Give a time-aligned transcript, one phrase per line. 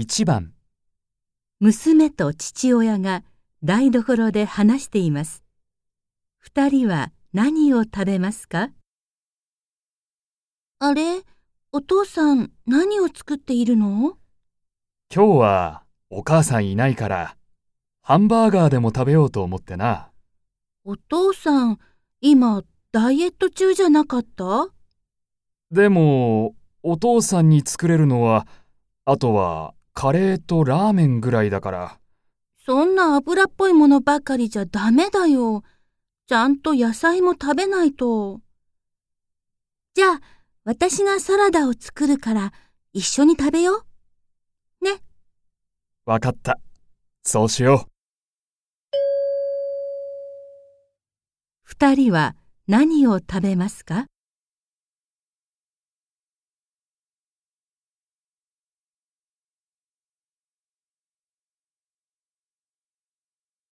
[0.00, 0.52] 1番、
[1.58, 3.24] 娘と父親が
[3.64, 5.42] 台所で話しています。
[6.38, 8.70] 二人は何を食べますか？
[10.78, 11.22] あれ？
[11.72, 14.16] お父さん何を作っているの？
[15.12, 17.36] 今日はお母さんいないから、
[18.00, 20.12] ハンバーガーでも食べようと思ってな。
[20.84, 21.80] お父さん、
[22.20, 22.62] 今
[22.92, 24.68] ダイエット中じゃなかった？
[25.72, 26.54] でも、
[26.84, 28.46] お父さんに作れるのは、
[29.04, 31.98] あとはカレーとラーメンぐらいだから。
[32.64, 35.64] そんな油っぽいものばかりじゃダメだよ。
[36.28, 38.40] ちゃんと野菜も食べないと。
[39.94, 40.20] じゃあ、
[40.62, 42.52] 私がサラダを作るから
[42.92, 43.84] 一緒に食べよ
[44.80, 44.84] う。
[44.84, 45.02] ね。
[46.04, 46.60] わかった。
[47.24, 47.90] そうしよう。
[51.64, 52.36] 二人は
[52.68, 54.06] 何を食べますか？